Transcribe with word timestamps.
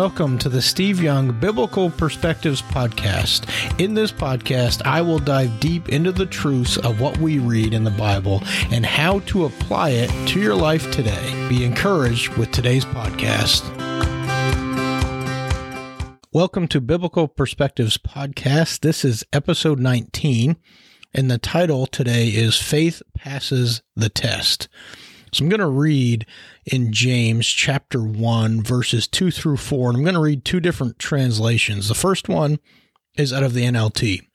welcome 0.00 0.38
to 0.38 0.48
the 0.48 0.62
Steve 0.62 1.02
Young 1.02 1.30
Biblical 1.30 1.90
Perspectives 1.90 2.62
Podcast. 2.62 3.44
In 3.78 3.92
this 3.92 4.10
podcast, 4.10 4.80
I 4.86 5.02
will 5.02 5.18
dive 5.18 5.60
deep 5.60 5.90
into 5.90 6.10
the 6.10 6.24
truths 6.24 6.78
of 6.78 7.02
what 7.02 7.18
we 7.18 7.38
read 7.38 7.74
in 7.74 7.84
the 7.84 7.90
Bible 7.90 8.42
and 8.70 8.86
how 8.86 9.18
to 9.18 9.44
apply 9.44 9.90
it 9.90 10.08
to 10.28 10.40
your 10.40 10.54
life 10.54 10.90
today. 10.90 11.48
Be 11.50 11.66
encouraged 11.66 12.38
with 12.38 12.50
today's 12.50 12.86
podcast. 12.86 13.62
Welcome 16.32 16.66
to 16.68 16.80
Biblical 16.80 17.28
Perspectives 17.28 17.98
Podcast. 17.98 18.80
This 18.80 19.04
is 19.04 19.22
episode 19.34 19.80
19, 19.80 20.56
and 21.12 21.30
the 21.30 21.36
title 21.36 21.86
today 21.86 22.28
is 22.28 22.56
Faith 22.56 23.02
Passes 23.14 23.82
the 23.94 24.08
Test. 24.08 24.66
So 25.32 25.44
I'm 25.44 25.48
going 25.48 25.60
to 25.60 25.66
read 25.66 26.26
in 26.64 26.92
James 26.92 27.46
chapter 27.46 28.02
1, 28.02 28.62
verses 28.62 29.06
2 29.06 29.30
through 29.30 29.58
4. 29.58 29.90
And 29.90 29.98
I'm 29.98 30.04
going 30.04 30.14
to 30.14 30.20
read 30.20 30.44
two 30.44 30.60
different 30.60 30.98
translations. 30.98 31.88
The 31.88 31.94
first 31.94 32.28
one 32.28 32.58
is 33.16 33.32
out 33.32 33.42
of 33.42 33.54
the 33.54 33.64
NLT. 33.64 34.26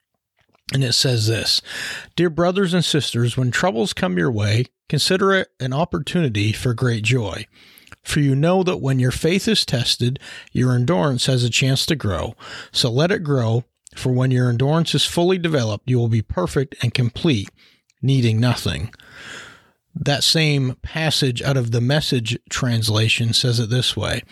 And 0.73 0.83
it 0.83 0.93
says 0.93 1.27
this 1.27 1.61
Dear 2.15 2.29
brothers 2.29 2.73
and 2.73 2.83
sisters, 2.83 3.37
when 3.37 3.51
troubles 3.51 3.93
come 3.93 4.17
your 4.17 4.31
way, 4.31 4.65
consider 4.89 5.33
it 5.33 5.49
an 5.59 5.73
opportunity 5.73 6.51
for 6.51 6.73
great 6.73 7.03
joy. 7.03 7.45
For 8.03 8.19
you 8.19 8.35
know 8.35 8.63
that 8.63 8.77
when 8.77 8.99
your 8.99 9.11
faith 9.11 9.47
is 9.47 9.65
tested, 9.65 10.19
your 10.51 10.75
endurance 10.75 11.25
has 11.25 11.43
a 11.43 11.49
chance 11.49 11.85
to 11.87 11.95
grow. 11.95 12.35
So 12.71 12.91
let 12.91 13.11
it 13.11 13.23
grow, 13.23 13.65
for 13.95 14.11
when 14.11 14.31
your 14.31 14.49
endurance 14.49 14.93
is 14.93 15.05
fully 15.05 15.37
developed, 15.37 15.89
you 15.89 15.97
will 15.97 16.07
be 16.07 16.21
perfect 16.21 16.75
and 16.81 16.93
complete, 16.93 17.49
needing 18.01 18.39
nothing. 18.39 18.93
That 19.95 20.23
same 20.23 20.75
passage 20.81 21.41
out 21.41 21.57
of 21.57 21.71
the 21.71 21.81
message 21.81 22.37
translation 22.49 23.33
says 23.33 23.59
it 23.59 23.69
this 23.69 23.95
way 23.95 24.23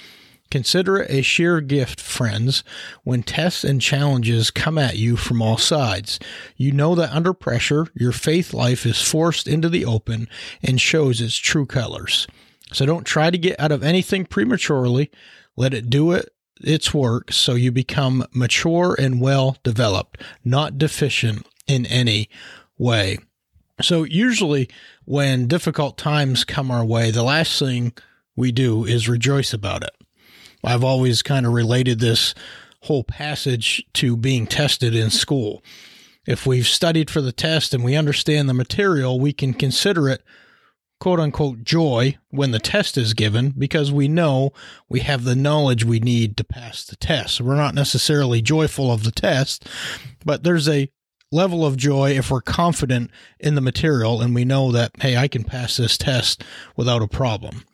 Consider 0.52 0.98
it 0.98 1.10
a 1.10 1.24
sheer 1.24 1.62
gift, 1.62 2.00
friends, 2.00 2.64
when 3.04 3.24
tests 3.24 3.64
and 3.64 3.82
challenges 3.82 4.52
come 4.52 4.78
at 4.78 4.98
you 4.98 5.16
from 5.16 5.42
all 5.42 5.58
sides. 5.58 6.20
You 6.56 6.72
know 6.72 6.94
that 6.94 7.12
under 7.12 7.34
pressure, 7.34 7.88
your 7.96 8.12
faith 8.12 8.54
life 8.54 8.86
is 8.86 9.02
forced 9.02 9.48
into 9.48 9.68
the 9.68 9.84
open 9.84 10.28
and 10.62 10.80
shows 10.80 11.22
its 11.22 11.38
true 11.38 11.66
colors. 11.66 12.28
So 12.72 12.86
don't 12.86 13.04
try 13.04 13.32
to 13.32 13.38
get 13.38 13.60
out 13.60 13.72
of 13.72 13.82
anything 13.82 14.26
prematurely. 14.26 15.10
Let 15.56 15.74
it 15.74 15.90
do 15.90 16.12
it 16.12 16.30
its 16.62 16.94
work 16.94 17.32
so 17.32 17.56
you 17.56 17.72
become 17.72 18.26
mature 18.32 18.96
and 19.00 19.20
well 19.20 19.58
developed, 19.64 20.22
not 20.46 20.78
deficient 20.78 21.48
in 21.68 21.88
any 21.88 22.30
way. 22.78 23.18
So 23.84 24.04
usually 24.04 24.70
when 25.06 25.48
difficult 25.48 25.98
times 25.98 26.44
come 26.44 26.72
our 26.72 26.86
way, 26.86 27.12
the 27.12 27.24
last 27.24 27.60
thing 27.60 27.94
we 28.36 28.52
do 28.52 28.86
is 28.86 29.10
rejoice 29.10 29.54
about 29.54 29.84
it. 29.84 29.92
I've 30.64 30.84
always 30.84 31.22
kind 31.22 31.46
of 31.46 31.54
related 31.54 32.00
this 32.00 32.34
whole 32.84 33.04
passage 33.04 33.86
to 33.94 34.16
being 34.16 34.48
tested 34.48 34.96
in 34.96 35.10
school. 35.10 35.64
If 36.26 36.46
we've 36.46 36.68
studied 36.68 37.10
for 37.10 37.22
the 37.22 37.34
test 37.34 37.74
and 37.74 37.84
we 37.84 37.96
understand 37.96 38.48
the 38.48 38.54
material, 38.54 39.20
we 39.20 39.34
can 39.34 39.54
consider 39.54 40.08
it 40.08 40.24
quote 41.02 41.20
unquote 41.20 41.64
joy 41.66 42.18
when 42.30 42.52
the 42.52 42.60
test 42.60 42.98
is 42.98 43.14
given 43.14 43.50
because 43.50 43.92
we 43.92 44.08
know 44.08 44.54
we 44.88 45.02
have 45.02 45.26
the 45.26 45.36
knowledge 45.36 45.84
we 45.84 46.00
need 46.00 46.38
to 46.38 46.46
pass 46.46 46.86
the 46.86 46.96
test. 46.96 47.42
We're 47.42 47.58
not 47.58 47.76
necessarily 47.76 48.42
joyful 48.42 48.90
of 48.90 49.04
the 49.04 49.12
test, 49.12 49.68
but 50.24 50.44
there's 50.44 50.70
a 50.70 50.90
level 51.34 51.66
of 51.66 51.76
joy 51.76 52.12
if 52.12 52.32
we're 52.32 52.42
confident 52.42 53.12
in 53.40 53.56
the 53.56 53.62
material 53.62 54.22
and 54.22 54.34
we 54.34 54.46
know 54.46 54.72
that, 54.72 54.92
hey, 55.02 55.18
I 55.18 55.28
can 55.28 55.44
pass 55.44 55.78
this 55.78 55.98
test 55.98 56.44
without 56.76 57.02
a 57.02 57.08
problem. 57.08 57.66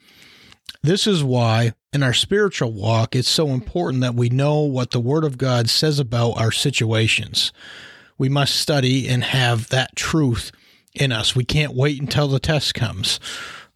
This 0.82 1.06
is 1.06 1.24
why 1.24 1.74
in 1.92 2.04
our 2.04 2.14
spiritual 2.14 2.72
walk, 2.72 3.16
it's 3.16 3.30
so 3.30 3.50
important 3.50 4.02
that 4.02 4.16
we 4.16 4.30
know 4.30 4.62
what 4.62 4.92
the 4.92 5.00
Word 5.00 5.24
of 5.24 5.38
God 5.38 5.70
says 5.70 6.00
about 6.00 6.40
our 6.40 6.52
situations. 6.52 7.52
We 8.18 8.30
must 8.30 8.56
study 8.56 9.08
and 9.08 9.24
have 9.24 9.70
that 9.70 9.96
truth 9.96 10.52
in 10.94 11.12
us. 11.12 11.36
We 11.36 11.44
can't 11.44 11.74
wait 11.74 12.00
until 12.00 12.28
the 12.28 12.40
test 12.40 12.74
comes. 12.74 13.20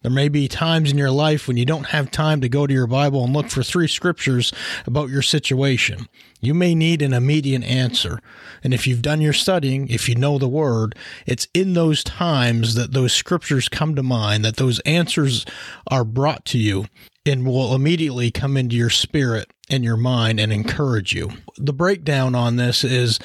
There 0.04 0.12
may 0.12 0.28
be 0.28 0.48
times 0.48 0.92
in 0.92 0.98
your 0.98 1.10
life 1.10 1.48
when 1.48 1.56
you 1.56 1.64
don't 1.64 1.86
have 1.86 2.10
time 2.10 2.42
to 2.42 2.48
go 2.50 2.66
to 2.66 2.74
your 2.74 2.86
Bible 2.86 3.24
and 3.24 3.32
look 3.32 3.48
for 3.48 3.62
three 3.62 3.88
scriptures 3.88 4.52
about 4.86 5.08
your 5.08 5.22
situation. 5.22 6.08
You 6.42 6.52
may 6.52 6.74
need 6.74 7.00
an 7.00 7.14
immediate 7.14 7.64
answer. 7.64 8.20
And 8.62 8.74
if 8.74 8.86
you've 8.86 9.00
done 9.00 9.22
your 9.22 9.32
studying, 9.32 9.88
if 9.88 10.06
you 10.06 10.14
know 10.14 10.36
the 10.36 10.46
word, 10.46 10.94
it's 11.24 11.48
in 11.54 11.72
those 11.72 12.04
times 12.04 12.74
that 12.74 12.92
those 12.92 13.14
scriptures 13.14 13.70
come 13.70 13.94
to 13.94 14.02
mind, 14.02 14.44
that 14.44 14.56
those 14.56 14.78
answers 14.80 15.46
are 15.86 16.04
brought 16.04 16.44
to 16.46 16.58
you 16.58 16.84
and 17.24 17.46
will 17.46 17.74
immediately 17.74 18.30
come 18.30 18.58
into 18.58 18.76
your 18.76 18.90
spirit 18.90 19.50
and 19.70 19.84
your 19.84 19.96
mind 19.96 20.38
and 20.38 20.52
encourage 20.52 21.14
you. 21.14 21.30
The 21.56 21.72
breakdown 21.72 22.34
on 22.34 22.56
this 22.56 22.84
is 22.84 23.18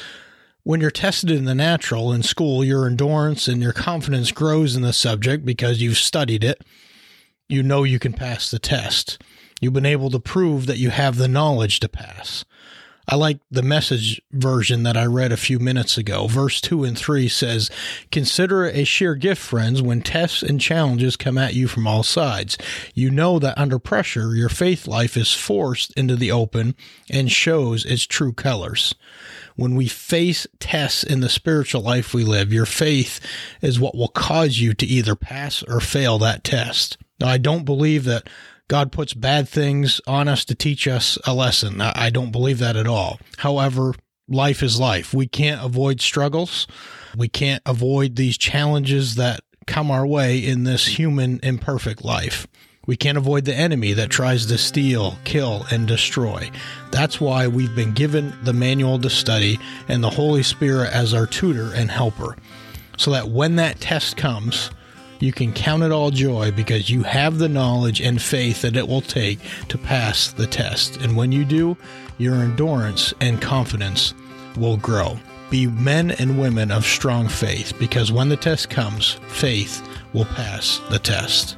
when 0.70 0.82
you're 0.82 0.92
tested 0.92 1.32
in 1.32 1.46
the 1.46 1.56
natural 1.56 2.14
in 2.14 2.22
school, 2.22 2.64
your 2.64 2.86
endurance 2.86 3.48
and 3.48 3.60
your 3.60 3.74
confidence 3.74 4.32
grows 4.32 4.76
in 4.76 4.84
the 4.84 4.94
subject 4.94 5.44
because 5.44 5.82
you've 5.82 5.98
studied 5.98 6.44
it. 6.44 6.64
You 7.48 7.64
know 7.64 7.82
you 7.82 7.98
can 7.98 8.14
pass 8.14 8.52
the 8.52 8.60
test. 8.60 9.20
You've 9.60 9.74
been 9.74 9.84
able 9.84 10.12
to 10.12 10.20
prove 10.20 10.68
that 10.68 10.78
you 10.78 10.92
have 10.92 11.18
the 11.18 11.28
knowledge 11.28 11.80
to 11.80 11.90
pass. 11.90 12.46
I 13.08 13.16
like 13.16 13.40
the 13.50 13.64
message 13.64 14.22
version 14.32 14.84
that 14.84 14.96
I 14.96 15.06
read 15.06 15.32
a 15.32 15.38
few 15.38 15.58
minutes 15.58 15.98
ago. 15.98 16.28
Verse 16.28 16.62
2 16.62 16.84
and 16.84 16.96
3 16.96 17.28
says, 17.28 17.72
Consider 18.12 18.66
it 18.66 18.76
a 18.76 18.84
sheer 18.84 19.16
gift, 19.16 19.42
friends, 19.42 19.82
when 19.82 20.04
tests 20.04 20.44
and 20.44 20.62
challenges 20.62 21.18
come 21.18 21.40
at 21.40 21.56
you 21.56 21.68
from 21.68 21.88
all 21.88 22.04
sides. 22.04 22.60
You 22.94 23.10
know 23.10 23.40
that 23.40 23.58
under 23.58 23.80
pressure, 23.80 24.36
your 24.36 24.50
faith 24.50 24.86
life 24.86 25.18
is 25.18 25.34
forced 25.34 25.92
into 25.98 26.16
the 26.16 26.32
open 26.32 26.76
and 27.10 27.32
shows 27.32 27.84
its 27.84 28.06
true 28.06 28.34
colors. 28.34 28.94
When 29.60 29.76
we 29.76 29.90
face 29.90 30.48
tests 30.62 31.04
in 31.04 31.20
the 31.20 31.28
spiritual 31.28 31.82
life 31.82 32.14
we 32.14 32.24
live, 32.24 32.54
your 32.54 32.66
faith 32.66 33.20
is 33.62 33.78
what 33.78 33.94
will 33.94 34.08
cause 34.08 34.58
you 34.58 34.74
to 34.74 34.86
either 34.86 35.16
pass 35.16 35.64
or 35.64 35.82
fail 35.82 36.18
that 36.20 36.46
test. 36.46 36.98
Now, 37.20 37.28
I 37.28 37.40
don't 37.40 37.66
believe 37.66 38.06
that 38.06 38.30
God 38.70 38.94
puts 38.94 39.14
bad 39.14 39.50
things 39.50 40.00
on 40.08 40.30
us 40.30 40.46
to 40.46 40.56
teach 40.56 40.88
us 40.88 41.18
a 41.26 41.34
lesson. 41.34 41.82
I 41.82 42.10
don't 42.10 42.32
believe 42.32 42.60
that 42.60 42.78
at 42.78 42.88
all. 42.88 43.20
However, 43.40 43.96
life 44.30 44.64
is 44.64 44.80
life. 44.80 45.14
We 45.14 45.28
can't 45.28 45.62
avoid 45.62 46.00
struggles. 46.00 46.66
We 47.18 47.28
can't 47.28 47.62
avoid 47.66 48.16
these 48.16 48.38
challenges 48.38 49.16
that 49.16 49.42
come 49.68 49.92
our 49.92 50.08
way 50.08 50.38
in 50.40 50.64
this 50.64 50.88
human 50.88 51.42
imperfect 51.44 52.06
life. 52.06 52.48
We 52.90 52.98
can't 52.98 53.20
avoid 53.20 53.46
the 53.46 53.54
enemy 53.54 53.94
that 53.94 54.10
tries 54.10 54.48
to 54.48 54.58
steal, 54.58 55.20
kill, 55.24 55.64
and 55.70 55.88
destroy. 55.88 56.50
That's 56.90 57.22
why 57.22 57.46
we've 57.46 57.76
been 57.76 57.92
given 57.92 58.36
the 58.42 58.52
manual 58.52 58.98
to 58.98 59.12
study 59.12 59.60
and 59.88 60.04
the 60.04 60.10
Holy 60.10 60.42
Spirit 60.42 60.92
as 60.92 61.14
our 61.14 61.28
tutor 61.28 61.72
and 61.76 61.92
helper. 61.92 62.36
So 62.98 63.12
that 63.12 63.30
when 63.30 63.58
that 63.58 63.80
test 63.80 64.18
comes, 64.18 64.72
you 65.20 65.32
can 65.32 65.54
count 65.54 65.84
it 65.84 65.92
all 65.92 66.10
joy 66.10 66.50
because 66.50 66.90
you 66.90 67.04
have 67.04 67.38
the 67.38 67.48
knowledge 67.48 68.02
and 68.02 68.20
faith 68.20 68.64
that 68.64 68.76
it 68.76 68.88
will 68.88 69.02
take 69.02 69.38
to 69.68 69.78
pass 69.78 70.32
the 70.32 70.48
test. 70.48 70.98
And 70.98 71.16
when 71.16 71.32
you 71.32 71.46
do, 71.46 71.78
your 72.18 72.38
endurance 72.38 73.14
and 73.22 73.40
confidence 73.40 74.16
will 74.58 74.78
grow. 74.78 75.20
Be 75.52 75.68
men 75.68 76.10
and 76.10 76.40
women 76.40 76.72
of 76.72 76.86
strong 76.86 77.28
faith 77.28 77.72
because 77.78 78.12
when 78.12 78.30
the 78.30 78.36
test 78.36 78.72
comes, 78.72 79.20
faith 79.28 79.88
will 80.12 80.26
pass 80.26 80.82
the 80.90 80.98
test. 80.98 81.56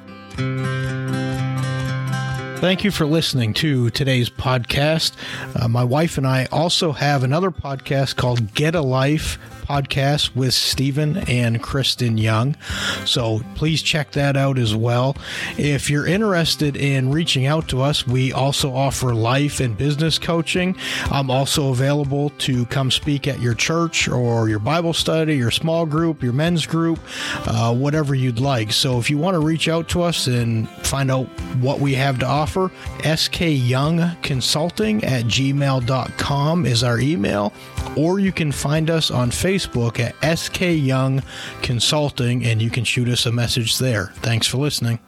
Thank 2.61 2.83
you 2.83 2.91
for 2.91 3.07
listening 3.07 3.55
to 3.55 3.89
today's 3.89 4.29
podcast. 4.29 5.13
Uh, 5.59 5.67
my 5.67 5.83
wife 5.83 6.19
and 6.19 6.27
I 6.27 6.45
also 6.51 6.91
have 6.91 7.23
another 7.23 7.49
podcast 7.49 8.17
called 8.17 8.53
Get 8.53 8.75
a 8.75 8.81
Life 8.81 9.39
podcast 9.71 10.35
with 10.35 10.53
Stephen 10.53 11.15
and 11.29 11.63
Kristen 11.63 12.17
Young. 12.17 12.57
So 13.05 13.39
please 13.55 13.81
check 13.81 14.11
that 14.11 14.35
out 14.35 14.59
as 14.59 14.75
well. 14.75 15.15
If 15.57 15.89
you're 15.89 16.05
interested 16.05 16.75
in 16.75 17.09
reaching 17.09 17.45
out 17.45 17.69
to 17.69 17.81
us, 17.81 18.05
we 18.05 18.33
also 18.33 18.75
offer 18.75 19.15
life 19.15 19.61
and 19.61 19.77
business 19.77 20.19
coaching. 20.19 20.75
I'm 21.09 21.31
also 21.31 21.69
available 21.69 22.31
to 22.39 22.65
come 22.65 22.91
speak 22.91 23.29
at 23.29 23.39
your 23.39 23.53
church 23.53 24.09
or 24.09 24.49
your 24.49 24.59
Bible 24.59 24.91
study, 24.91 25.37
your 25.37 25.51
small 25.51 25.85
group, 25.85 26.21
your 26.21 26.33
men's 26.33 26.65
group, 26.65 26.99
uh, 27.47 27.73
whatever 27.73 28.13
you'd 28.13 28.41
like. 28.41 28.73
So 28.73 28.99
if 28.99 29.09
you 29.09 29.17
want 29.17 29.35
to 29.35 29.39
reach 29.39 29.69
out 29.69 29.87
to 29.89 30.01
us 30.01 30.27
and 30.27 30.67
find 30.85 31.09
out 31.09 31.27
what 31.61 31.79
we 31.79 31.93
have 31.93 32.19
to 32.19 32.25
offer, 32.25 32.69
skyoungconsulting 32.99 35.03
at 35.03 35.23
gmail.com 35.25 36.65
is 36.65 36.83
our 36.83 36.99
email, 36.99 37.53
or 37.97 38.19
you 38.19 38.31
can 38.31 38.51
find 38.51 38.89
us 38.89 39.11
on 39.11 39.31
Facebook 39.31 39.99
at 39.99 40.37
SK 40.37 40.61
Young 40.61 41.23
Consulting, 41.61 42.45
and 42.45 42.61
you 42.61 42.69
can 42.69 42.83
shoot 42.83 43.09
us 43.09 43.25
a 43.25 43.31
message 43.31 43.77
there. 43.77 44.07
Thanks 44.17 44.47
for 44.47 44.57
listening. 44.57 44.99